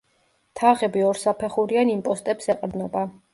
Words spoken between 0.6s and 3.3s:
თაღები ორსაფეხურიან იმპოსტებს ეყრდნობა.